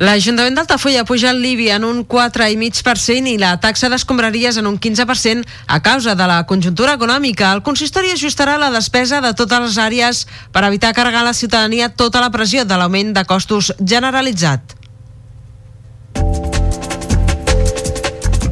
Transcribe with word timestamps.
L'Ajuntament 0.00 0.54
d'Altafulla 0.56 1.02
puja 1.04 1.28
el 1.28 1.42
l'IBI 1.44 1.66
en 1.74 1.82
un 1.84 1.98
4,5% 2.08 3.28
i 3.28 3.36
la 3.36 3.50
taxa 3.60 3.90
d'escombraries 3.92 4.56
en 4.56 4.64
un 4.70 4.78
15% 4.80 5.44
a 5.68 5.80
causa 5.84 6.14
de 6.16 6.28
la 6.30 6.38
conjuntura 6.48 6.94
econòmica. 6.96 7.50
El 7.52 7.60
consistori 7.60 8.08
ajustarà 8.14 8.56
la 8.56 8.70
despesa 8.72 9.20
de 9.20 9.34
totes 9.36 9.60
les 9.60 9.76
àrees 9.76 10.22
per 10.54 10.64
evitar 10.64 10.94
carregar 10.96 11.20
a 11.20 11.28
la 11.28 11.36
ciutadania 11.36 11.90
tota 11.92 12.22
la 12.24 12.30
pressió 12.32 12.64
de 12.64 12.78
l'augment 12.80 13.12
de 13.12 13.26
costos 13.28 13.74
generalitzat. 13.76 14.72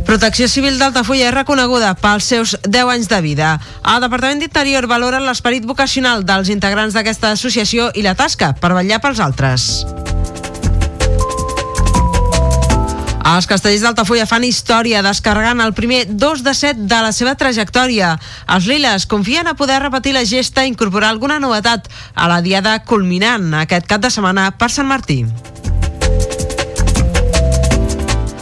Protecció 0.04 0.50
Civil 0.52 0.76
d'Altafulla 0.76 1.30
és 1.30 1.34
reconeguda 1.34 1.94
pels 1.96 2.28
seus 2.28 2.54
10 2.68 2.92
anys 2.92 3.08
de 3.08 3.22
vida. 3.24 3.54
El 3.88 4.04
Departament 4.04 4.44
d'Interior 4.44 4.84
valora 4.84 5.24
l'esperit 5.24 5.64
vocacional 5.64 6.28
dels 6.28 6.52
integrants 6.52 6.92
d'aquesta 6.92 7.32
associació 7.32 7.88
i 7.94 8.04
la 8.04 8.16
tasca 8.16 8.52
per 8.52 8.74
vetllar 8.76 9.00
pels 9.00 9.24
altres. 9.24 9.70
Els 13.28 13.44
castellers 13.44 13.82
d'Altafulla 13.84 14.24
fan 14.24 14.44
història 14.46 15.02
descarregant 15.04 15.60
el 15.60 15.74
primer 15.76 16.06
2 16.08 16.40
de 16.46 16.54
7 16.56 16.86
de 16.88 17.00
la 17.04 17.10
seva 17.12 17.34
trajectòria. 17.36 18.14
Els 18.54 18.68
liles 18.70 19.04
confien 19.04 19.50
a 19.50 19.56
poder 19.58 19.82
repetir 19.82 20.14
la 20.16 20.24
gesta 20.24 20.64
i 20.64 20.70
incorporar 20.72 21.10
alguna 21.12 21.36
novetat 21.42 21.90
a 22.14 22.28
la 22.30 22.40
diada 22.40 22.78
culminant 22.88 23.52
aquest 23.60 23.84
cap 23.90 24.00
de 24.00 24.10
setmana 24.14 24.48
per 24.56 24.70
Sant 24.72 24.88
Martí. 24.88 25.26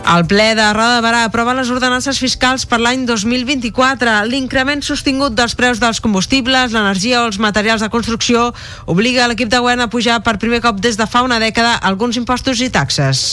El 0.07 0.23
ple 0.31 0.53
de 0.55 0.69
Roda 0.71 1.01
de 1.01 1.03
Barà 1.03 1.25
aprova 1.27 1.57
les 1.59 1.73
ordenances 1.75 2.21
fiscals 2.23 2.63
per 2.71 2.79
l'any 2.79 3.03
2024. 3.09 4.21
L'increment 4.31 4.87
sostingut 4.87 5.35
dels 5.35 5.59
preus 5.59 5.83
dels 5.83 5.99
combustibles, 5.99 6.71
l'energia 6.71 7.25
o 7.25 7.27
els 7.27 7.43
materials 7.43 7.83
de 7.83 7.91
construcció 7.91 8.53
obliga 8.87 9.27
l'equip 9.27 9.51
de 9.51 9.59
govern 9.59 9.83
a 9.83 9.91
pujar 9.91 10.23
per 10.23 10.39
primer 10.39 10.63
cop 10.63 10.79
des 10.79 10.95
de 10.95 11.11
fa 11.11 11.27
una 11.27 11.43
dècada 11.43 11.75
alguns 11.83 12.23
impostos 12.23 12.63
i 12.63 12.71
taxes. 12.71 13.27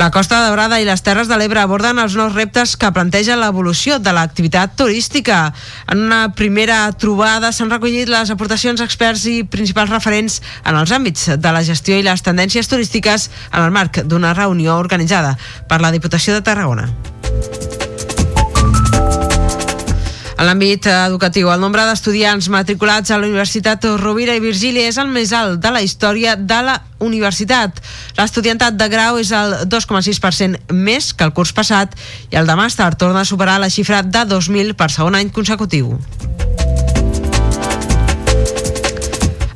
La 0.00 0.10
Costa 0.10 0.38
Daurada 0.40 0.78
i 0.80 0.86
les 0.88 1.02
Terres 1.04 1.28
de 1.28 1.36
l'Ebre 1.36 1.60
aborden 1.60 1.98
els 2.00 2.14
nous 2.16 2.32
reptes 2.32 2.70
que 2.80 2.88
planteja 2.96 3.34
l'evolució 3.36 3.98
de 4.00 4.14
l'activitat 4.16 4.72
turística. 4.80 5.40
En 5.92 6.06
una 6.06 6.20
primera 6.38 6.78
trobada 6.96 7.50
s'han 7.52 7.68
recollit 7.68 8.08
les 8.08 8.32
aportacions 8.32 8.80
experts 8.80 9.26
i 9.28 9.42
principals 9.44 9.92
referents 9.92 10.38
en 10.64 10.80
els 10.80 10.96
àmbits 10.96 11.34
de 11.36 11.52
la 11.52 11.60
gestió 11.68 12.00
i 12.00 12.06
les 12.06 12.24
tendències 12.24 12.72
turístiques 12.72 13.28
en 13.52 13.60
el 13.60 13.76
marc 13.76 14.00
d'una 14.08 14.32
reunió 14.32 14.80
organitzada 14.80 15.36
per 15.68 15.82
la 15.84 15.92
Diputació 15.92 16.32
de 16.32 16.46
Tarragona. 16.48 16.88
En 20.40 20.46
l'àmbit 20.48 20.86
educatiu, 20.88 21.50
el 21.52 21.60
nombre 21.60 21.82
d'estudiants 21.84 22.46
matriculats 22.48 23.10
a 23.12 23.18
la 23.20 23.26
Universitat 23.28 23.84
Rovira 24.00 24.32
i 24.32 24.40
Virgili 24.40 24.80
és 24.88 24.96
el 24.96 25.10
més 25.12 25.34
alt 25.36 25.58
de 25.60 25.68
la 25.68 25.82
història 25.84 26.32
de 26.32 26.60
la 26.64 26.78
universitat. 27.04 27.76
L'estudiantat 28.16 28.78
de 28.80 28.86
grau 28.88 29.18
és 29.20 29.34
el 29.36 29.52
2,6% 29.68 30.72
més 30.72 31.10
que 31.12 31.28
el 31.28 31.34
curs 31.36 31.52
passat 31.52 31.92
i 32.32 32.40
el 32.40 32.48
de 32.48 32.56
màster 32.56 32.88
torna 32.96 33.20
a 33.20 33.28
superar 33.28 33.58
la 33.60 33.68
xifra 33.68 34.00
de 34.00 34.24
2.000 34.32 34.72
per 34.80 34.88
segon 34.88 35.20
any 35.20 35.28
consecutiu. 35.28 35.92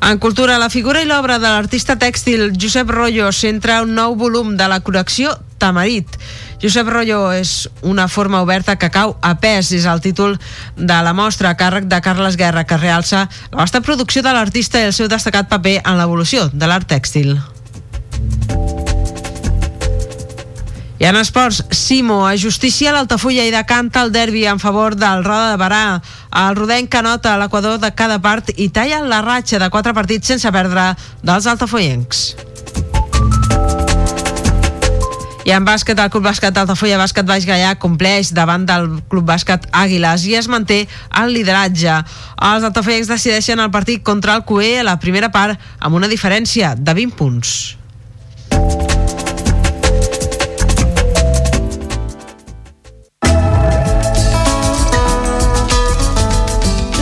En 0.05 0.19
cultura, 0.21 0.59
la 0.61 0.69
figura 0.69 1.01
i 1.01 1.09
l'obra 1.09 1.39
de 1.41 1.49
l'artista 1.49 1.95
tèxtil 1.97 2.51
Josep 2.61 2.93
Rollo 2.93 3.31
centra 3.33 3.81
un 3.81 3.97
nou 3.97 4.13
volum 4.13 4.53
de 4.53 4.69
la 4.69 4.83
col·lecció 4.85 5.33
Tamarit. 5.57 6.19
Josep 6.65 6.87
Rollo 6.89 7.27
és 7.29 7.67
una 7.85 8.07
forma 8.09 8.39
oberta 8.41 8.73
que 8.81 8.87
cau 8.89 9.11
a 9.21 9.35
pes, 9.37 9.67
és 9.77 9.83
el 9.85 9.99
títol 10.01 10.39
de 10.73 10.95
la 11.05 11.11
mostra 11.13 11.51
a 11.51 11.57
càrrec 11.59 11.85
de 11.85 11.99
Carles 12.01 12.39
Guerra, 12.41 12.63
que 12.65 12.79
realça 12.81 13.27
la 13.51 13.59
vasta 13.59 13.83
producció 13.85 14.23
de 14.25 14.33
l'artista 14.33 14.81
i 14.81 14.87
el 14.89 14.95
seu 14.97 15.05
destacat 15.05 15.45
paper 15.51 15.75
en 15.83 15.99
l'evolució 15.99 16.47
de 16.49 16.65
l'art 16.65 16.89
tèxtil. 16.89 17.35
I 20.97 21.05
en 21.05 21.19
esports, 21.21 21.61
Simo 21.69 22.23
ajusticia 22.25 22.95
l'Altafulla 22.95 23.45
i 23.45 23.53
decanta 23.53 24.01
el 24.01 24.09
derbi 24.15 24.47
en 24.49 24.57
favor 24.57 24.97
del 24.97 25.21
Roda 25.27 25.51
de 25.51 25.61
Barà. 25.61 25.83
El 26.33 26.57
rodenc 26.57 26.89
que 26.89 27.03
nota 27.05 27.37
l'equador 27.37 27.77
de 27.77 27.93
cada 27.93 28.17
part 28.25 28.49
i 28.57 28.71
talla 28.73 29.03
la 29.05 29.21
ratxa 29.21 29.61
de 29.61 29.69
quatre 29.69 29.93
partits 29.93 30.33
sense 30.33 30.49
perdre 30.55 30.95
dels 31.21 31.45
altafollencs. 31.45 32.25
I 35.45 35.51
en 35.53 35.65
bàsquet, 35.65 35.99
el 36.01 36.09
Club 36.09 36.25
Bàsquet 36.25 36.55
Altafulla 36.57 36.97
Bàsquet 36.97 37.27
Baix 37.29 37.45
Gaià 37.45 37.75
compleix 37.77 38.31
davant 38.33 38.63
del 38.65 38.87
Club 39.11 39.27
Bàsquet 39.29 39.67
Àguiles 39.69 40.25
i 40.25 40.33
es 40.39 40.49
manté 40.49 40.79
el 41.21 41.35
lideratge. 41.37 41.99
Els 42.49 42.65
altafollencs 42.65 43.11
decideixen 43.13 43.61
el 43.61 43.69
partit 43.69 44.01
contra 44.01 44.33
el 44.33 44.41
CUE 44.49 44.79
a 44.81 44.87
la 44.87 44.97
primera 44.97 45.29
part 45.29 45.61
amb 45.77 46.01
una 46.01 46.09
diferència 46.09 46.73
de 46.73 46.97
20 46.97 47.13
punts. 47.21 47.77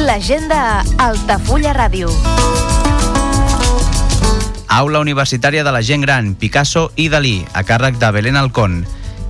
L'agenda 0.04 0.84
Altafulla 1.00 1.72
Ràdio. 1.80 2.12
Aula 4.73 5.00
Universitària 5.03 5.61
de 5.63 5.69
la 5.69 5.84
Gent 5.85 6.01
Gran, 6.01 6.34
Picasso 6.34 6.88
i 6.97 7.06
Dalí, 7.06 7.35
a 7.53 7.61
càrrec 7.61 8.00
de 8.01 8.09
Belén 8.09 8.39
Alcón. 8.39 8.79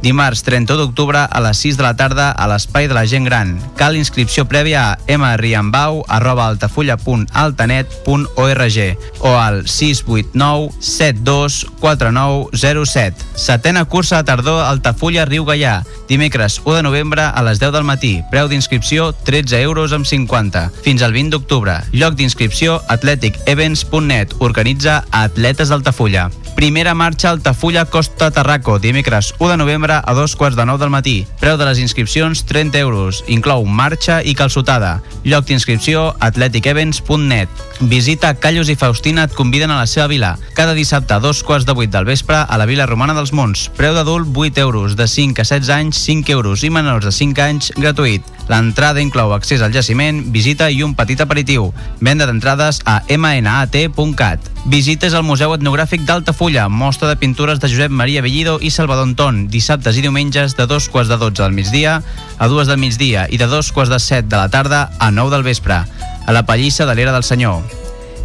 Dimarts 0.04 0.44
31 0.44 0.76
d'octubre 0.82 1.22
a 1.24 1.40
les 1.40 1.56
6 1.64 1.78
de 1.80 1.84
la 1.86 1.94
tarda 1.96 2.26
a 2.36 2.44
l'Espai 2.52 2.90
de 2.92 2.96
la 2.98 3.06
Gent 3.08 3.24
Gran. 3.24 3.56
Cal 3.80 3.96
inscripció 3.96 4.44
prèvia 4.52 5.00
a 5.00 5.16
mriambau 5.16 6.04
arroba 6.12 6.52
altafulla.altanet.org 6.52 8.78
o 9.24 9.32
al 9.40 9.64
689 9.64 10.76
72 10.84 11.80
4907. 11.80 13.16
Setena 13.40 13.86
cursa 13.86 14.20
de 14.20 14.28
tardor 14.28 14.66
Altafulla 14.66 15.24
Riu 15.24 15.48
Gaià. 15.48 15.88
Dimecres 16.12 16.60
1 16.66 16.76
de 16.76 16.84
novembre 16.84 17.24
a 17.24 17.40
les 17.48 17.64
10 17.64 17.72
del 17.72 17.88
matí. 17.88 18.20
Preu 18.28 18.52
d'inscripció 18.52 19.16
13 19.24 19.64
euros 19.64 19.96
amb 19.96 20.04
50. 20.04 20.84
Fins 20.84 21.00
al 21.02 21.16
20 21.16 21.32
d'octubre. 21.32 21.80
Lloc 21.96 22.20
d'inscripció 22.20 22.84
atleticevents.net. 22.92 24.36
Organitza 24.44 25.08
Atletes 25.16 25.72
d'Altafulla. 25.72 26.28
Primera 26.56 26.94
marxa 26.94 27.32
Altafulla 27.32 27.86
Costa 27.86 28.32
Tarraco, 28.32 28.80
dimecres 28.80 29.34
1 29.40 29.52
de 29.52 29.58
novembre 29.58 29.93
a 30.00 30.14
dos 30.18 30.36
quarts 30.40 30.58
de 30.58 30.66
nou 30.66 30.80
del 30.82 30.90
matí. 30.90 31.28
Preu 31.42 31.58
de 31.60 31.68
les 31.68 31.82
inscripcions 31.84 32.46
30 32.50 32.80
euros. 32.80 33.24
Inclou 33.28 33.66
marxa 33.66 34.22
i 34.24 34.34
calçotada. 34.34 35.02
Lloc 35.24 35.46
d'inscripció 35.46 36.14
atleticevents.net. 36.20 37.50
Visita 37.92 38.34
Callos 38.40 38.72
i 38.72 38.78
Faustina 38.80 39.28
et 39.28 39.36
conviden 39.36 39.72
a 39.72 39.82
la 39.82 39.88
seva 39.88 40.08
vila. 40.08 40.38
Cada 40.56 40.74
dissabte 40.74 41.14
a 41.14 41.20
dos 41.20 41.44
quarts 41.44 41.68
de 41.68 41.76
vuit 41.76 41.92
del 41.92 42.06
vespre 42.06 42.40
a 42.42 42.58
la 42.58 42.66
Vila 42.66 42.88
Romana 42.88 43.14
dels 43.14 43.34
Monts. 43.34 43.70
Preu 43.78 43.94
d'adult 43.94 44.32
8 44.34 44.62
euros. 44.64 44.96
De 44.96 45.08
5 45.08 45.42
a 45.42 45.46
16 45.46 45.70
anys 45.76 46.00
5 46.00 46.32
euros 46.32 46.64
i 46.64 46.72
menors 46.72 47.06
de 47.06 47.12
5 47.12 47.44
anys 47.44 47.74
gratuït. 47.76 48.24
L'entrada 48.50 49.02
inclou 49.02 49.32
accés 49.34 49.62
al 49.62 49.74
jaciment, 49.74 50.20
visita 50.34 50.70
i 50.70 50.84
un 50.84 50.96
petit 50.96 51.22
aperitiu. 51.24 51.72
Venda 52.04 52.28
d'entrades 52.28 52.82
a 52.86 53.02
mnat.cat. 53.08 54.50
Visites 54.66 55.14
al 55.14 55.26
Museu 55.28 55.52
Etnogràfic 55.56 56.06
d'Altafulla, 56.08 56.70
mostra 56.72 57.10
de 57.10 57.18
pintures 57.20 57.60
de 57.60 57.68
Josep 57.68 57.92
Maria 57.92 58.22
Bellido 58.24 58.60
i 58.62 58.72
Salvador 58.72 59.10
Anton, 59.10 59.48
dissabtes 59.84 60.00
i 60.00 60.02
diumenges 60.02 60.56
de 60.56 60.66
dos 60.66 60.88
quarts 60.88 61.10
de 61.10 61.18
12 61.18 61.44
del 61.44 61.52
migdia 61.52 62.04
a 62.40 62.48
dues 62.48 62.68
del 62.68 62.78
migdia 62.78 63.28
i 63.30 63.38
de 63.38 63.48
dos 63.48 63.72
quarts 63.74 63.92
de 63.92 64.00
7 64.00 64.30
de 64.30 64.38
la 64.38 64.48
tarda 64.48 64.92
a 64.98 65.12
9 65.12 65.30
del 65.30 65.44
vespre, 65.44 65.76
a 65.76 66.32
la 66.32 66.46
Pallissa 66.46 66.86
de 66.86 66.96
l'Era 66.96 67.12
del 67.12 67.24
Senyor. 67.24 67.64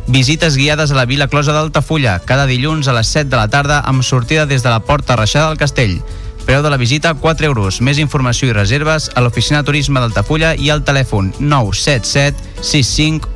Visites 0.06 0.56
guiades 0.56 0.92
a 0.92 0.94
la 0.94 1.04
Vila 1.04 1.26
Closa 1.26 1.52
d'Altafulla, 1.52 2.20
cada 2.20 2.46
dilluns 2.46 2.86
a 2.86 2.94
les 2.94 3.08
7 3.08 3.28
de 3.28 3.36
la 3.36 3.48
tarda 3.48 3.80
amb 3.80 4.02
sortida 4.02 4.46
des 4.46 4.62
de 4.62 4.70
la 4.70 4.80
Porta 4.80 5.16
Reixada 5.16 5.48
del 5.48 5.58
Castell. 5.58 5.98
Preu 6.46 6.62
de 6.62 6.70
la 6.70 6.78
visita 6.78 7.14
4 7.14 7.46
euros. 7.46 7.80
Més 7.82 7.98
informació 7.98 8.48
i 8.48 8.54
reserves 8.54 9.10
a 9.14 9.20
l'oficina 9.20 9.64
turisme 9.64 10.00
d'Altafulla 10.00 10.54
i 10.54 10.70
al 10.70 10.84
telèfon 10.86 11.34
977 11.40 12.62
65 12.62 13.34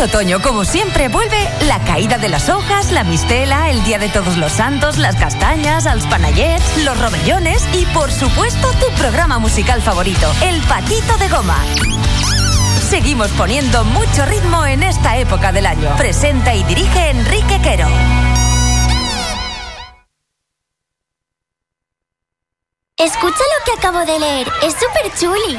de 0.00 0.04
otoño, 0.04 0.40
como 0.40 0.64
siempre, 0.64 1.08
vuelve 1.08 1.36
la 1.66 1.78
caída 1.80 2.16
de 2.16 2.30
las 2.30 2.48
hojas, 2.48 2.90
la 2.90 3.04
mistela, 3.04 3.68
el 3.68 3.84
Día 3.84 3.98
de 3.98 4.08
Todos 4.08 4.38
los 4.38 4.50
Santos, 4.52 4.96
las 4.96 5.14
castañas, 5.16 5.84
los 5.84 6.06
panayets, 6.06 6.84
los 6.84 6.98
robellones 6.98 7.62
y, 7.74 7.84
por 7.86 8.10
supuesto, 8.10 8.66
tu 8.80 8.90
programa 8.94 9.38
musical 9.38 9.82
favorito, 9.82 10.32
El 10.42 10.62
Patito 10.62 11.18
de 11.18 11.28
Goma. 11.28 11.58
Seguimos 12.88 13.28
poniendo 13.32 13.84
mucho 13.84 14.24
ritmo 14.24 14.64
en 14.64 14.82
esta 14.84 15.18
época 15.18 15.52
del 15.52 15.66
año. 15.66 15.94
Presenta 15.96 16.54
y 16.54 16.64
dirige 16.64 17.10
Enrique 17.10 17.60
Quero. 17.62 17.86
Escucha 22.96 23.42
lo 23.58 23.64
que 23.66 23.78
acabo 23.78 24.00
de 24.00 24.18
leer, 24.18 24.48
es 24.62 24.72
súper 24.72 25.12
chuli. 25.18 25.58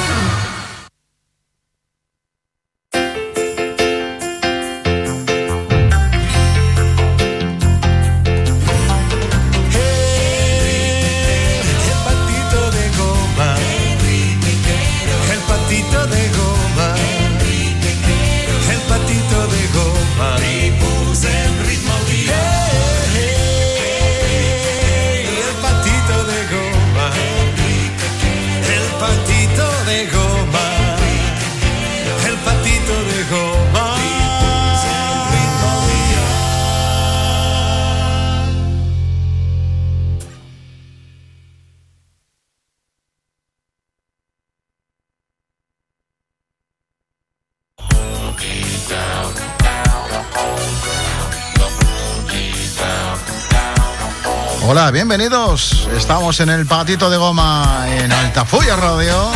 Bienvenidos. 55.21 55.87
Estamos 55.95 56.39
en 56.39 56.49
el 56.49 56.65
patito 56.65 57.07
de 57.11 57.17
goma 57.17 57.85
en 57.89 58.11
Altafulla 58.11 58.75
Radio. 58.75 59.31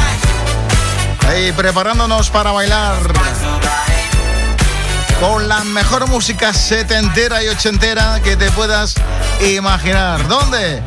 Y 1.37 1.51
preparándonos 1.51 2.31
para 2.31 2.51
bailar 2.51 2.97
con 5.19 5.47
la 5.47 5.63
mejor 5.63 6.09
música 6.09 6.53
setentera 6.53 7.43
y 7.43 7.49
ochentera 7.49 8.19
que 8.23 8.35
te 8.35 8.49
puedas 8.51 8.95
imaginar. 9.55 10.27
¿Dónde? 10.27 10.81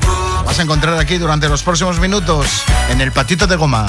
Vas 0.44 0.58
a 0.58 0.62
encontrar 0.62 0.98
aquí 0.98 1.16
durante 1.18 1.48
los 1.48 1.62
próximos 1.62 2.00
minutos 2.00 2.48
en 2.90 3.00
el 3.00 3.12
patito 3.12 3.46
de 3.46 3.54
goma. 3.54 3.86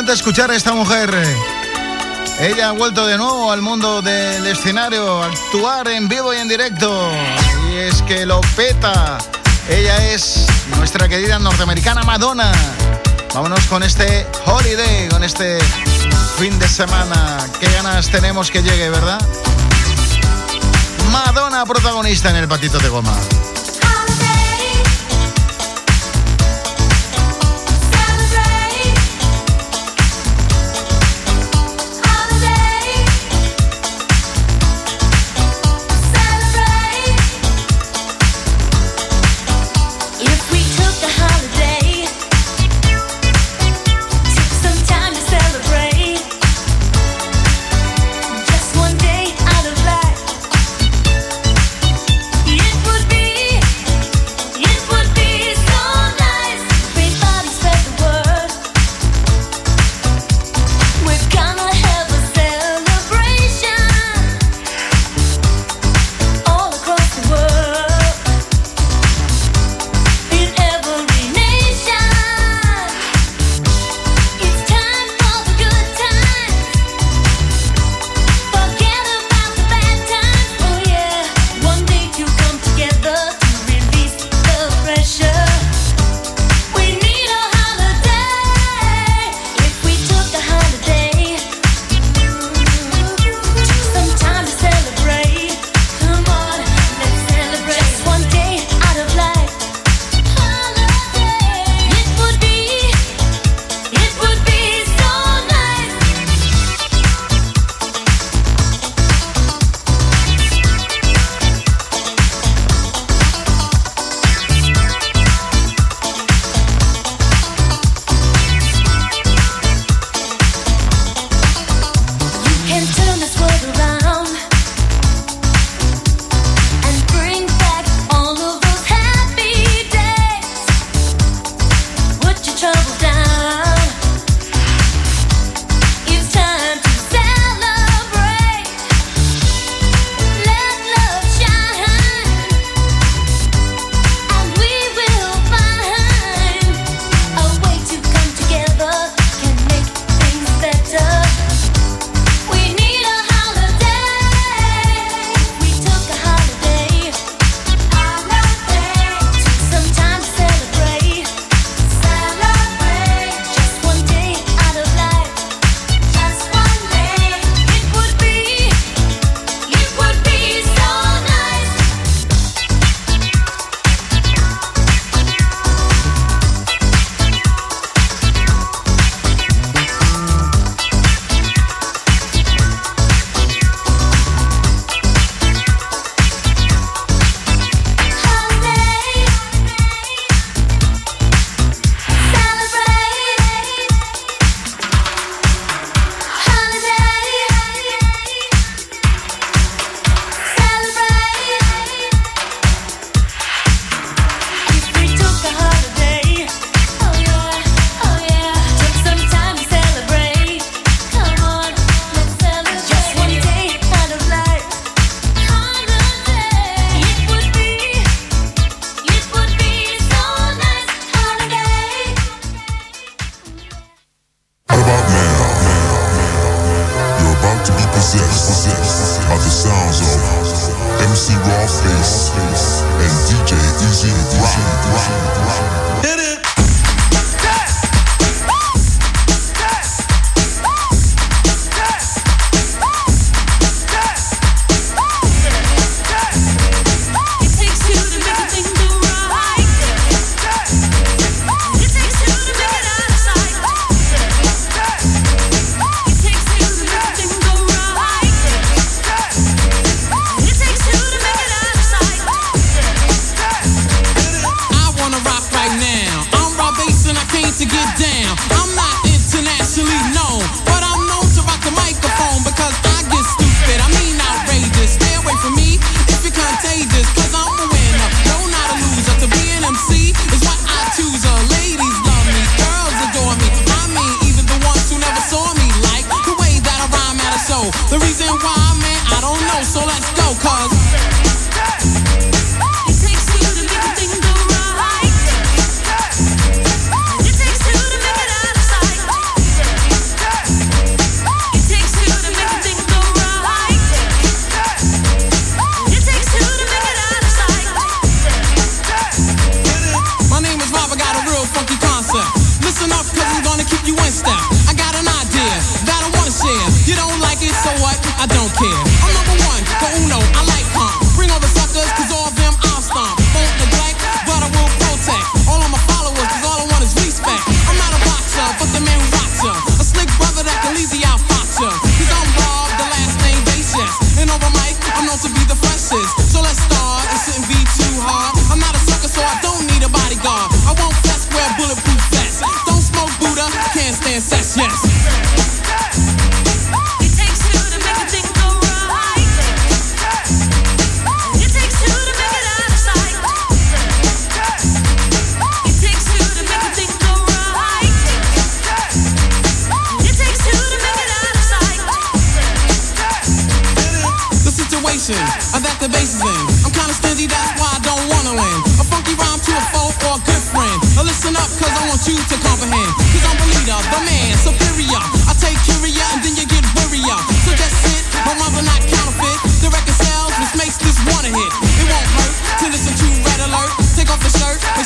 Encanta 0.00 0.14
escuchar 0.14 0.50
a 0.50 0.56
esta 0.56 0.72
mujer. 0.72 1.10
Ella 2.40 2.70
ha 2.70 2.72
vuelto 2.72 3.06
de 3.06 3.18
nuevo 3.18 3.52
al 3.52 3.60
mundo 3.60 4.00
del 4.00 4.46
escenario, 4.46 5.22
actuar 5.22 5.88
en 5.88 6.08
vivo 6.08 6.32
y 6.32 6.38
en 6.38 6.48
directo. 6.48 7.12
Y 7.70 7.76
es 7.76 8.00
que 8.02 8.24
lo 8.24 8.40
peta. 8.56 9.18
Ella 9.68 10.10
es 10.10 10.46
nuestra 10.78 11.06
querida 11.06 11.38
norteamericana 11.38 12.02
Madonna. 12.02 12.50
Vámonos 13.34 13.60
con 13.66 13.82
este 13.82 14.26
holiday, 14.46 15.10
con 15.10 15.22
este 15.22 15.58
fin 16.38 16.58
de 16.58 16.66
semana. 16.66 17.36
Qué 17.60 17.70
ganas 17.70 18.08
tenemos 18.08 18.50
que 18.50 18.62
llegue, 18.62 18.88
¿verdad? 18.88 19.20
Madonna 21.12 21.66
protagonista 21.66 22.30
en 22.30 22.36
el 22.36 22.48
patito 22.48 22.78
de 22.78 22.88
goma. 22.88 23.14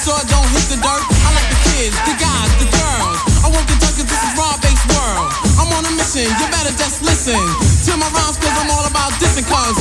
so 0.05 0.13
I 0.13 0.21
don't 0.29 0.45
hit 0.53 0.69
the 0.69 0.77
dirt. 0.85 1.05
I 1.25 1.31
like 1.33 1.49
the 1.49 1.61
kids, 1.73 1.97
the 2.05 2.13
guys, 2.21 2.53
the 2.61 2.69
girls. 2.69 3.19
I 3.41 3.49
want 3.49 3.65
the 3.65 3.77
junkies. 3.81 4.05
this 4.05 4.21
is 4.21 4.33
raw 4.37 4.53
based 4.61 4.85
world. 4.93 5.33
I'm 5.57 5.73
on 5.73 5.81
a 5.89 5.93
mission, 5.97 6.29
you 6.29 6.47
better 6.53 6.77
just 6.77 7.01
listen 7.01 7.41
to 7.41 7.91
my 7.97 8.09
rhymes 8.13 8.37
cause 8.37 8.53
I'm 8.53 8.69
all 8.69 8.85
about 8.85 9.17
dissing 9.17 9.49
cause. 9.49 9.81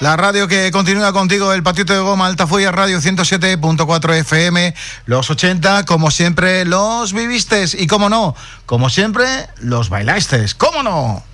La 0.00 0.16
radio 0.16 0.46
que 0.46 0.70
continúa 0.70 1.12
contigo, 1.12 1.52
el 1.52 1.64
Patito 1.64 1.92
de 1.92 1.98
Goma, 1.98 2.26
Altafulla 2.26 2.70
Radio 2.70 3.00
107.4 3.00 4.14
FM, 4.14 4.72
los 5.06 5.28
80, 5.28 5.84
como 5.86 6.12
siempre, 6.12 6.64
los 6.64 7.12
vivistes 7.12 7.74
y, 7.74 7.88
como 7.88 8.08
no, 8.08 8.36
como 8.64 8.90
siempre, 8.90 9.26
los 9.58 9.88
bailastes, 9.88 10.54
¿cómo 10.54 10.84
no? 10.84 11.24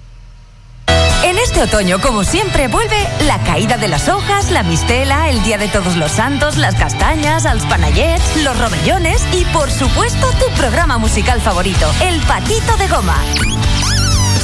En 1.24 1.38
este 1.38 1.62
otoño, 1.62 2.00
como 2.00 2.24
siempre, 2.24 2.68
vuelve 2.68 2.96
la 3.27 3.38
caída 3.44 3.77
de 3.77 3.88
las 3.88 4.09
hojas, 4.09 4.50
la 4.50 4.62
mistela, 4.62 5.29
el 5.29 5.42
Día 5.42 5.59
de 5.59 5.68
Todos 5.68 5.96
los 5.96 6.12
Santos, 6.12 6.57
las 6.57 6.74
castañas, 6.74 7.44
els 7.44 7.64
panayets, 7.64 8.42
los 8.44 8.59
robellones 8.59 9.22
y, 9.33 9.44
por 9.46 9.70
supuesto, 9.70 10.27
tu 10.38 10.50
programa 10.57 10.96
musical 10.96 11.40
favorito, 11.40 11.90
El 12.00 12.18
Patito 12.20 12.77
de 12.79 12.88
Goma. 12.88 13.16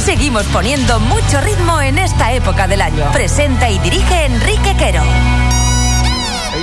Seguimos 0.05 0.45
poniendo 0.47 0.99
mucho 0.99 1.41
ritmo 1.43 1.81
en 1.81 1.99
esta 1.99 2.33
época 2.33 2.67
del 2.67 2.81
año. 2.81 3.13
Presenta 3.13 3.69
y 3.69 3.79
dirige 3.81 4.25
Enrique 4.25 4.75
Quero. 4.79 5.03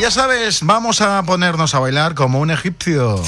Ya 0.01 0.09
sabes, 0.09 0.61
vamos 0.63 1.01
a 1.01 1.21
ponernos 1.23 1.75
a 1.75 1.79
bailar 1.79 2.15
como 2.15 2.39
un 2.39 2.49
egipcio. 2.49 3.21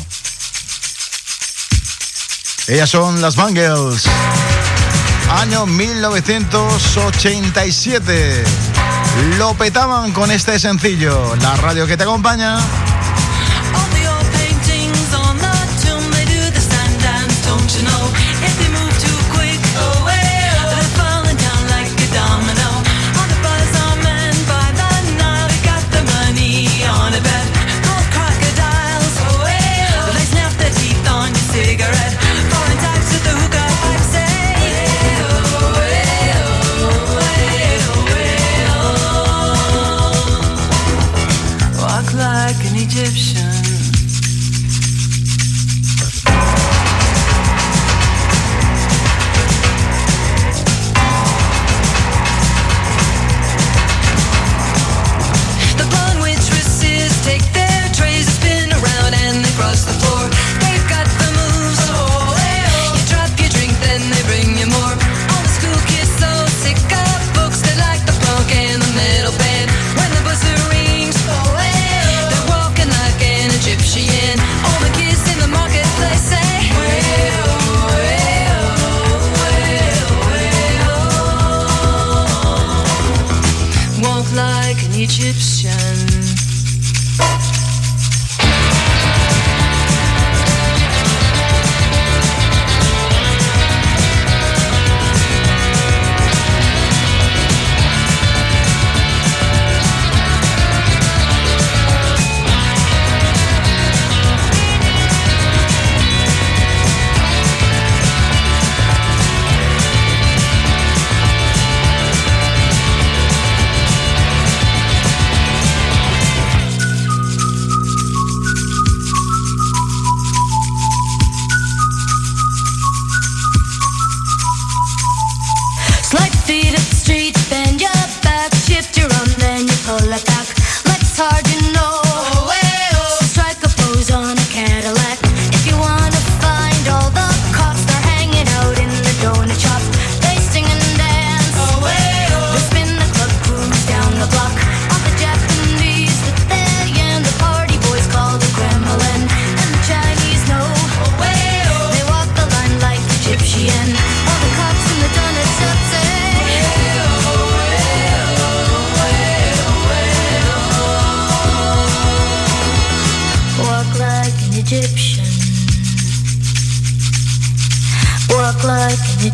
Ellas 2.68 2.90
son 2.90 3.22
las 3.22 3.36
Bangles. 3.36 4.08
Año 5.32 5.68
1987. 5.68 8.44
Lo 9.38 9.54
petaban 9.54 10.12
con 10.12 10.32
este 10.32 10.58
sencillo. 10.58 11.36
La 11.36 11.56
radio 11.58 11.86
que 11.86 11.98
te 11.98 12.04
acompaña. 12.04 12.58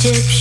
dip 0.06 0.35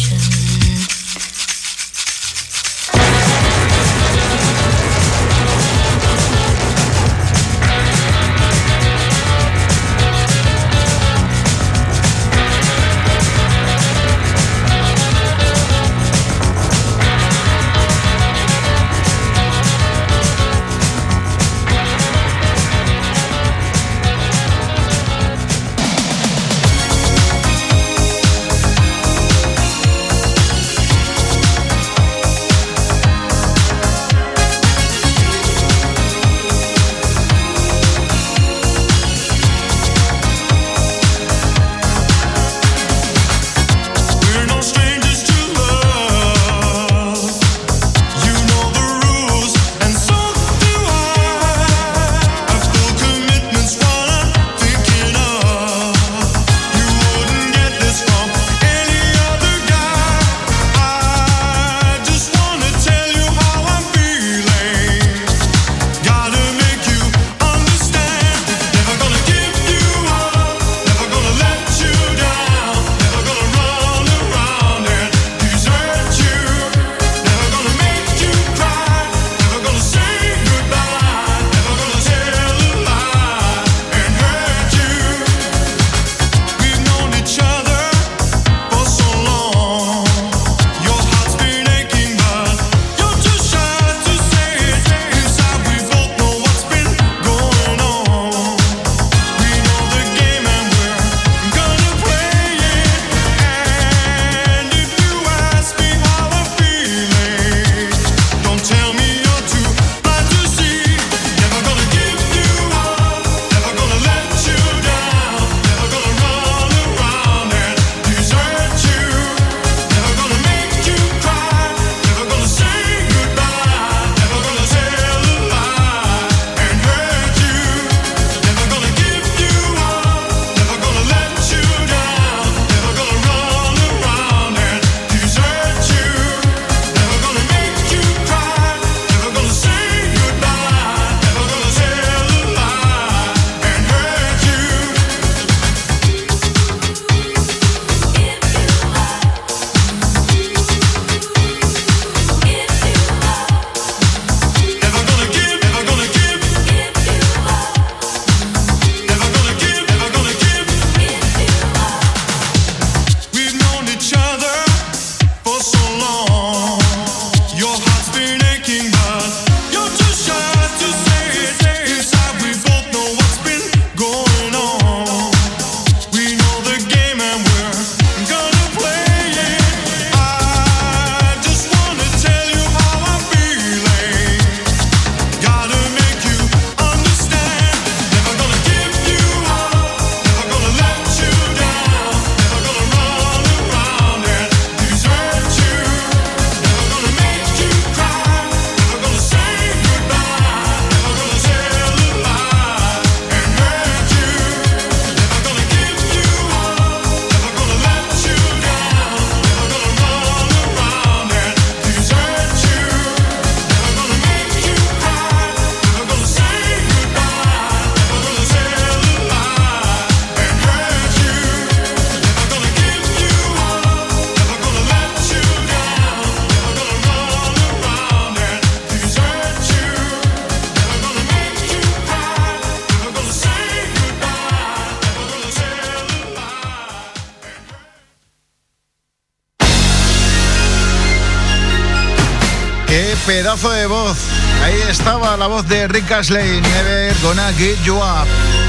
pedazo 243.27 243.71
de 243.71 243.87
voz. 243.87 244.17
Ahí 244.63 244.81
estaba 244.89 245.37
la 245.37 245.47
voz 245.47 245.67
de 245.69 245.89
Rick 245.89 246.11
Astley, 246.11 246.61
Never 246.61 247.15
Gonna 247.23 247.53
Get 247.55 247.83
You 247.85 247.97
Up. 247.97 248.64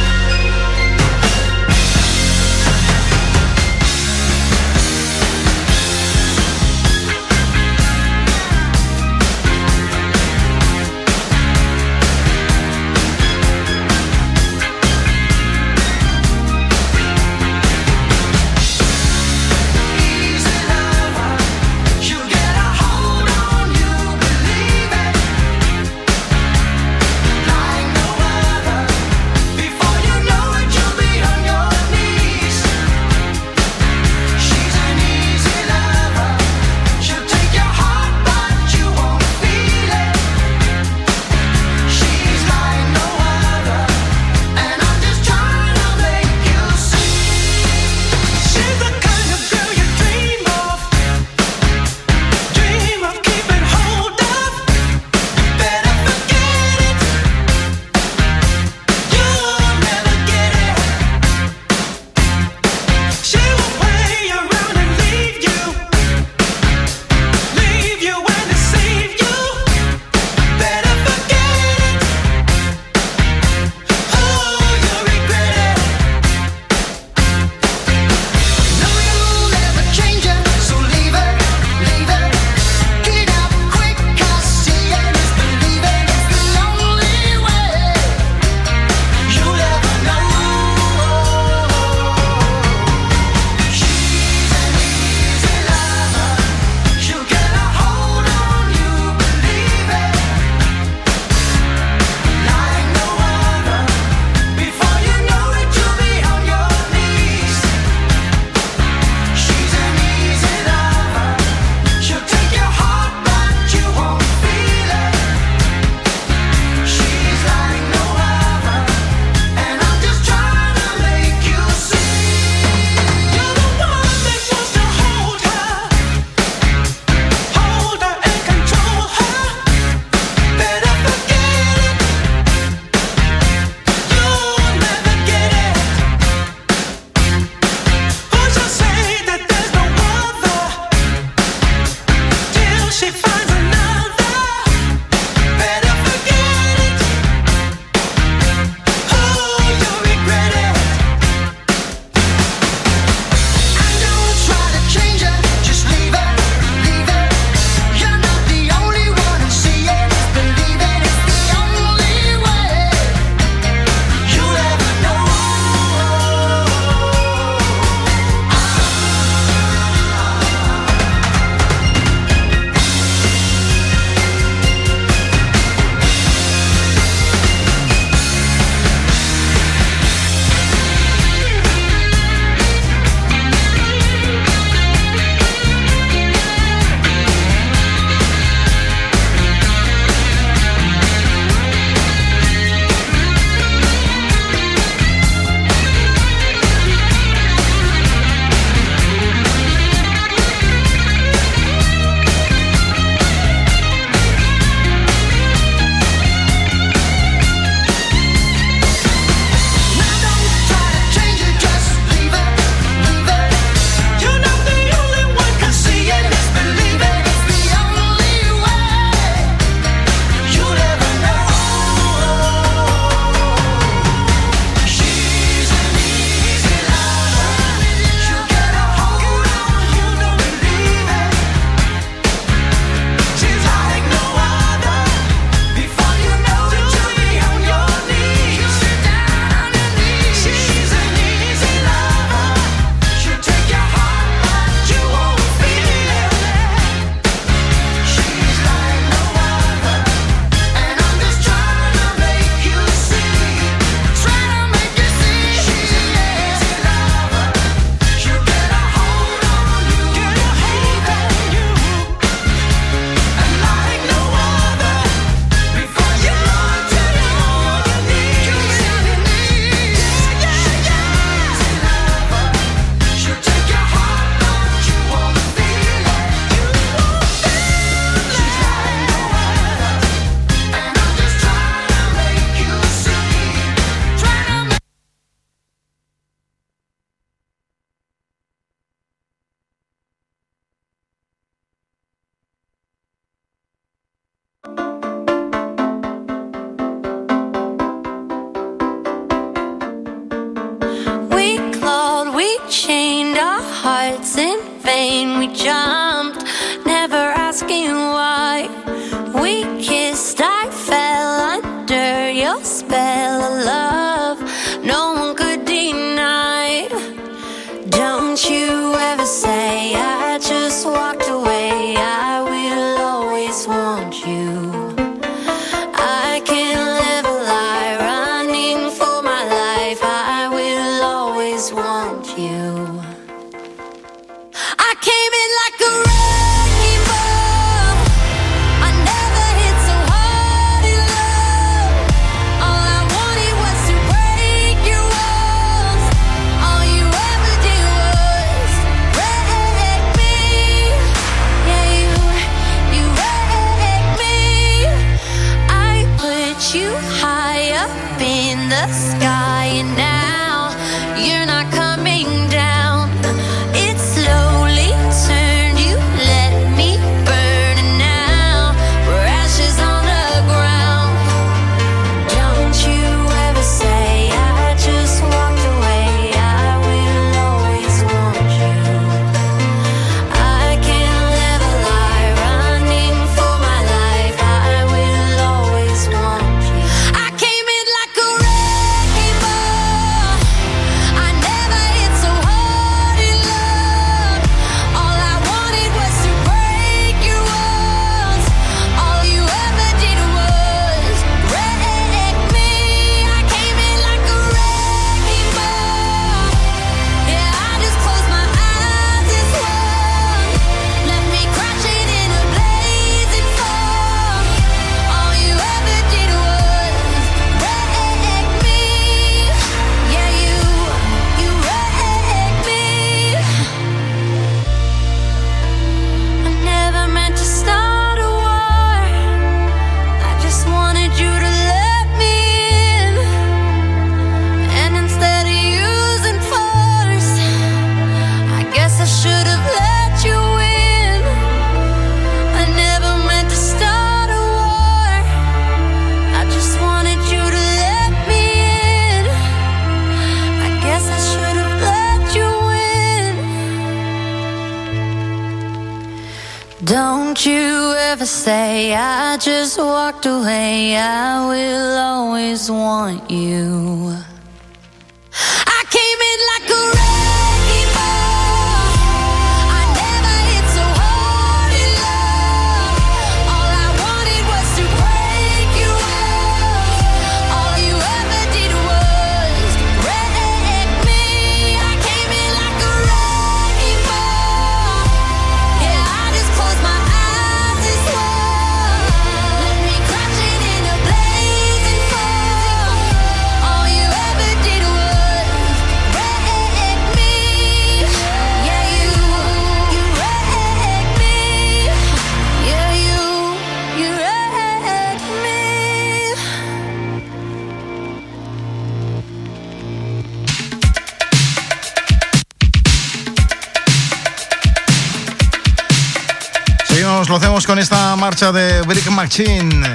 Con 517.66 517.80
esta 517.80 518.16
marcha 518.16 518.52
de 518.52 518.82
Brick 518.84 519.08
Machine. 519.10 519.92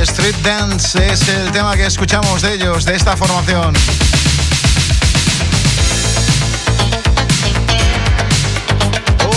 Street 0.00 0.34
Dance 0.42 1.06
es 1.06 1.28
el 1.28 1.50
tema 1.50 1.76
que 1.76 1.84
escuchamos 1.86 2.40
de 2.40 2.54
ellos, 2.54 2.84
de 2.86 2.94
esta 2.94 3.16
formación. 3.16 3.74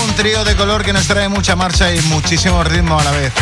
Un 0.01 0.15
trío 0.15 0.45
de 0.45 0.55
color 0.55 0.83
que 0.83 0.93
nos 0.93 1.07
trae 1.07 1.27
mucha 1.27 1.55
marcha 1.55 1.93
y 1.93 1.99
muchísimo 2.03 2.63
ritmo 2.63 2.99
a 2.99 3.03
la 3.03 3.11
vez. 3.11 3.33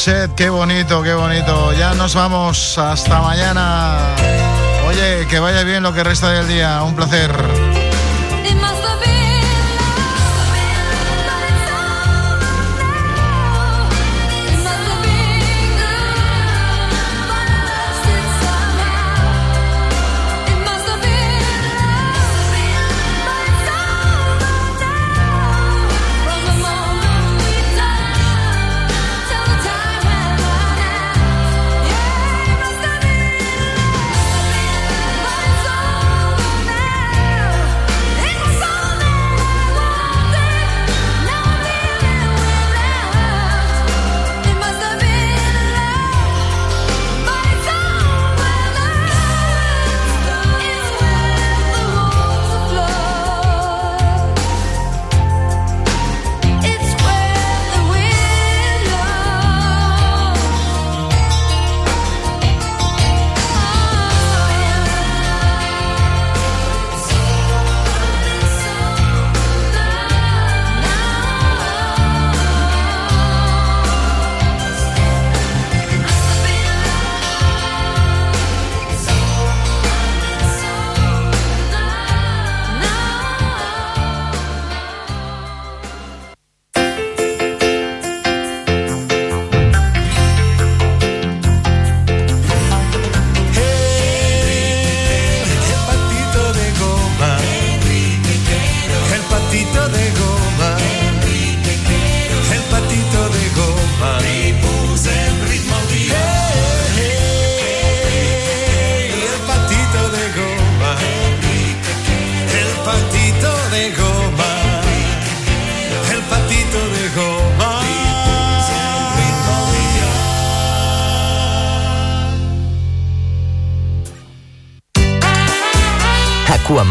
Set. 0.00 0.34
Qué 0.34 0.48
bonito, 0.48 1.02
qué 1.02 1.12
bonito. 1.12 1.74
Ya 1.74 1.92
nos 1.92 2.14
vamos. 2.14 2.78
Hasta 2.78 3.20
mañana. 3.20 3.98
Oye, 4.86 5.26
que 5.28 5.38
vaya 5.38 5.62
bien 5.62 5.82
lo 5.82 5.92
que 5.92 6.02
resta 6.02 6.30
del 6.30 6.48
día. 6.48 6.82
Un 6.82 6.94
placer. 6.96 7.30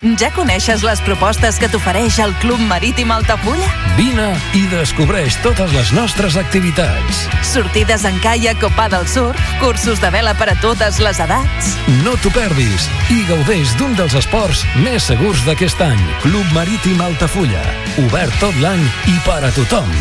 Ja 0.00 0.30
coneixes 0.32 0.80
les 0.80 1.00
propostes 1.04 1.58
que 1.60 1.68
t'ofereix 1.68 2.16
el 2.24 2.30
Club 2.40 2.60
Marítim 2.64 3.10
Altafulla? 3.12 3.66
Vine 3.98 4.30
i 4.56 4.62
descobreix 4.72 5.36
totes 5.44 5.74
les 5.76 5.90
nostres 5.92 6.38
activitats. 6.40 7.26
Sortides 7.44 8.06
en 8.08 8.16
caiac 8.24 8.64
o 8.64 8.70
pa 8.78 8.86
del 8.88 9.04
surf, 9.04 9.36
cursos 9.60 10.00
de 10.00 10.08
vela 10.08 10.32
per 10.40 10.48
a 10.54 10.56
totes 10.62 11.02
les 11.04 11.20
edats. 11.20 11.74
No 12.00 12.14
t'ho 12.16 12.32
perdis 12.32 12.88
i 13.12 13.20
gaudeix 13.28 13.76
d'un 13.76 13.92
dels 13.98 14.16
esports 14.16 14.64
més 14.80 15.04
segurs 15.04 15.44
d'aquest 15.44 15.84
any. 15.84 16.00
Club 16.24 16.48
Marítim 16.56 17.04
Altafulla. 17.04 17.60
Obert 18.00 18.32
tot 18.40 18.56
l'any 18.64 18.80
i 19.04 19.20
per 19.28 19.42
a 19.44 19.52
tothom. 19.52 19.96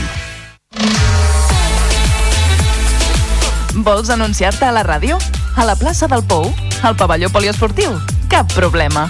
Vols 3.84 4.16
anunciar-te 4.16 4.64
a 4.64 4.72
la 4.72 4.88
ràdio? 4.88 5.20
A 5.60 5.68
la 5.68 5.76
plaça 5.76 6.08
del 6.08 6.24
Pou? 6.24 6.48
Al 6.88 6.96
pavelló 6.96 7.28
poliesportiu? 7.36 8.00
Cap 8.32 8.48
problema. 8.56 9.10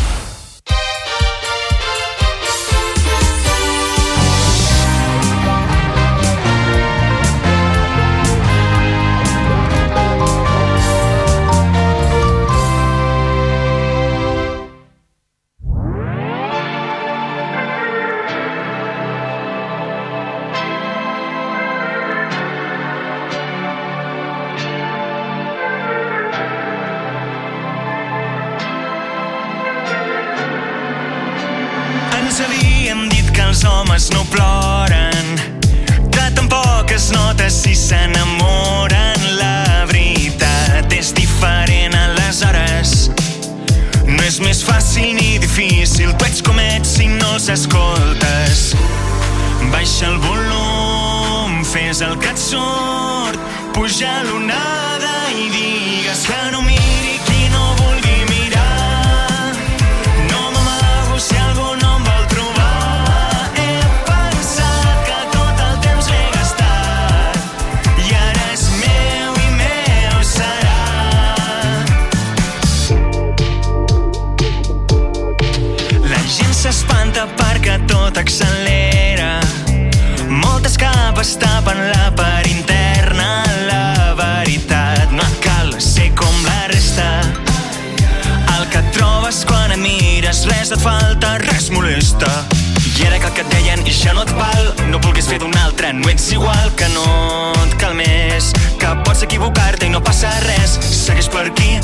Per 101.31 101.47
aquí, 101.47 101.79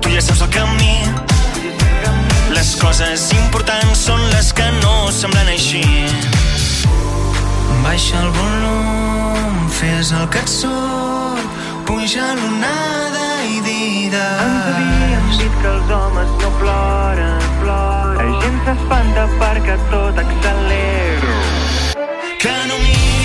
tu 0.00 0.10
ja 0.10 0.20
saps 0.22 0.42
el 0.46 0.50
camí. 0.54 0.94
Les 2.54 2.74
coses 2.78 3.30
importants 3.34 4.04
són 4.06 4.20
les 4.30 4.52
que 4.54 4.66
no 4.80 5.10
semblen 5.14 5.48
així. 5.54 5.82
Baixa 7.82 8.20
el 8.20 8.30
volum, 8.36 9.56
fes 9.78 10.12
el 10.18 10.28
que 10.34 10.42
et 10.44 10.52
surt, 10.52 11.58
puja 11.88 12.28
l'onada 12.38 13.26
i 13.48 13.58
digues. 13.66 14.44
Ens 14.46 14.70
havien 14.76 15.32
dit 15.40 15.58
que 15.62 15.72
els 15.72 15.96
homes 15.98 16.36
no 16.44 16.52
ploren, 16.60 17.48
ploren. 17.64 18.22
La 18.22 18.44
gent 18.44 18.62
s'espanta 18.68 19.26
perquè 19.42 19.78
tot 19.90 20.22
accelera. 20.26 21.40
Que 22.42 22.54
no 22.70 22.78
miri 22.86 23.21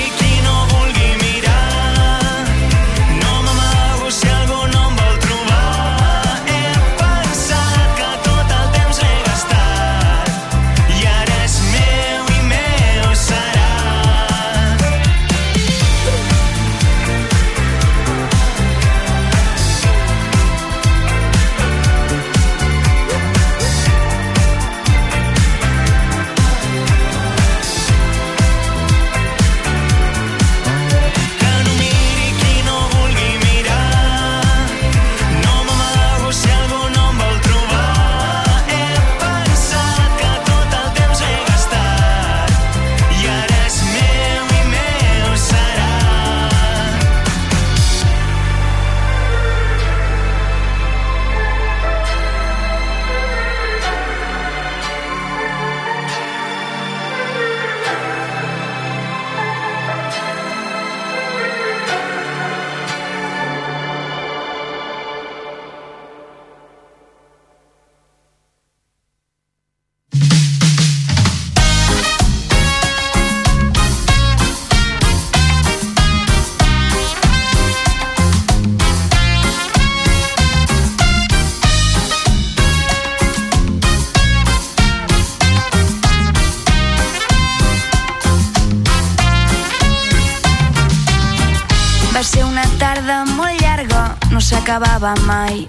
tarda 92.97 93.25
molt 93.37 93.61
llarga, 93.61 94.15
no 94.31 94.39
s'acabava 94.41 95.11
mai. 95.27 95.67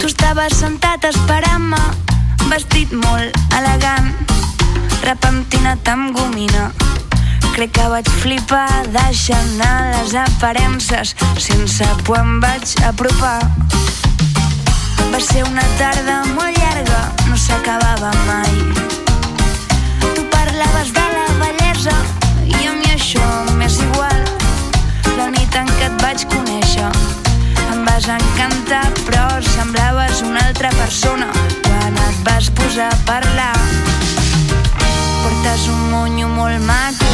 Tu 0.00 0.08
estaves 0.10 0.58
sentat 0.58 1.06
esperant-me, 1.08 1.80
vestit 2.50 2.92
molt 2.92 3.38
elegant, 3.56 4.10
repentinat 5.06 5.88
amb 5.88 6.12
gomina. 6.18 6.66
Crec 7.54 7.72
que 7.78 7.86
vaig 7.94 8.10
flipar 8.20 8.68
deixant 8.92 9.54
anar 9.56 9.94
les 9.94 10.12
aparences, 10.20 11.14
sense 11.48 11.88
por 12.04 12.20
em 12.20 12.36
vaig 12.44 12.76
apropar. 12.90 13.40
Va 15.14 15.22
ser 15.30 15.46
una 15.48 15.64
tarda 15.80 16.20
molt 16.34 16.60
llarga, 16.60 17.02
no 17.30 17.40
s'acabava 17.40 18.12
mai. 18.28 18.52
Tu 20.12 20.28
parlaves 20.36 20.92
de 20.92 21.08
la 21.16 21.26
bellesa 21.40 21.96
i 22.44 22.66
a 22.66 22.76
mi 22.76 22.96
això 22.98 23.32
m'és 23.56 23.80
igual. 23.88 24.09
En 25.58 25.66
què 25.76 25.86
et 25.86 26.02
vaig 26.02 26.22
conèixer 26.30 26.86
em 27.72 27.80
vas 27.84 28.06
encantar 28.08 28.84
però 29.06 29.24
semblaves 29.42 30.22
una 30.22 30.40
altra 30.46 30.70
persona 30.78 31.26
quan 31.66 31.98
et 32.06 32.20
vas 32.24 32.48
posar 32.54 32.88
a 32.92 32.98
parlar. 33.08 33.56
Portes 35.22 35.66
un 35.72 35.82
monyo 35.90 36.28
molt 36.28 36.62
maco, 36.64 37.10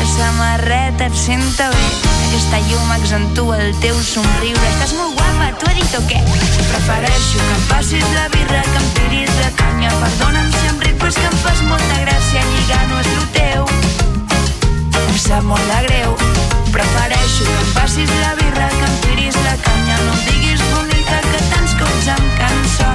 la 0.00 0.08
samarreta 0.10 1.06
et 1.06 1.16
senta 1.16 1.70
bé, 1.72 1.86
aquesta 2.26 2.60
llum 2.68 2.92
accentua 2.98 3.58
el 3.62 3.74
teu 3.80 3.96
somriure. 4.02 4.70
Estàs 4.74 4.94
molt 4.98 5.16
guapa, 5.16 5.50
t'ho 5.60 5.70
he 5.70 5.78
dit 5.80 5.98
o 5.98 6.02
què? 6.10 6.20
Prefereixo 6.72 7.38
que 7.40 7.56
em 7.56 7.66
passis 7.72 8.08
la 8.16 8.28
birra, 8.34 8.62
que 8.66 8.78
em 8.82 8.88
tiris 8.98 9.36
la 9.40 9.52
canya. 9.62 9.94
Perdona'm 10.04 10.52
si 10.58 10.72
em 10.74 10.80
ric, 10.86 10.98
però 11.00 11.14
que 11.16 11.28
em 11.32 11.38
fas 11.46 11.64
molta 11.70 12.02
gràcia 12.04 12.46
lligar 12.52 12.86
no 12.92 13.04
és 13.04 13.12
lo 13.16 13.28
teu. 13.38 13.68
Em 15.06 15.20
sap 15.28 15.46
molt 15.48 15.72
de 15.74 15.84
greu, 15.88 16.18
prefereixo 16.70 17.44
que 17.44 17.50
em 17.50 17.72
passis 17.74 18.10
la 18.20 18.34
birra, 18.34 18.68
que 18.68 18.84
em 18.84 18.96
tiris 19.04 19.34
la 19.44 19.56
canya. 19.64 19.96
No 20.06 20.12
em 20.14 20.24
diguis 20.28 20.60
bonica, 20.72 21.20
que 21.30 21.42
tants 21.50 21.74
cops 21.80 22.06
em 22.14 22.24
cansa. 22.38 22.90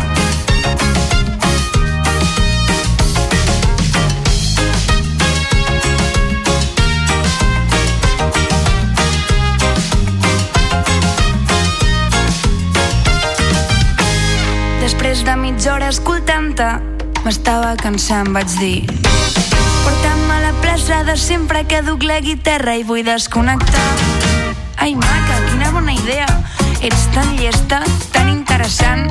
Després 14.82 15.24
de 15.26 15.36
mitja 15.42 15.74
hora 15.74 15.90
escoltant-te, 15.90 16.95
m'estava 17.26 17.74
cansant, 17.82 18.30
vaig 18.36 18.52
dir. 18.60 18.86
Porta'm 19.84 20.30
a 20.30 20.40
la 20.44 20.52
plaça 20.62 21.02
de 21.08 21.16
sempre 21.18 21.64
que 21.66 21.82
duc 21.82 22.06
la 22.06 22.20
guitarra 22.22 22.76
i 22.78 22.84
vull 22.86 23.04
desconnectar. 23.06 23.86
Ai, 24.78 24.94
maca, 24.94 25.40
quina 25.50 25.72
bona 25.74 25.96
idea. 25.98 26.28
Ets 26.86 27.08
tan 27.16 27.34
llesta, 27.40 27.82
tan 28.14 28.30
interessant. 28.30 29.10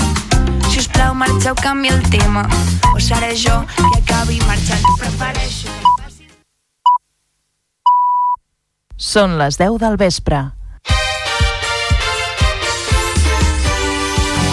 Si 0.71 0.79
us 0.79 0.89
plau, 0.95 1.15
marxeu, 1.19 1.59
canvia 1.59 1.97
el 1.97 2.05
tema. 2.11 2.47
O 2.95 3.03
seré 3.03 3.35
jo 3.35 3.65
qui 3.75 3.91
acabi 3.99 4.39
marxant. 4.47 4.87
Prefereixo... 5.01 5.73
Són 8.97 9.39
les 9.43 9.59
10 9.59 9.81
del 9.83 9.99
vespre. 9.99 10.47